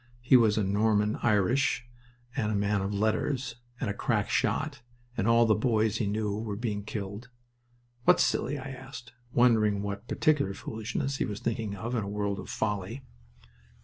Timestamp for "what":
9.83-10.07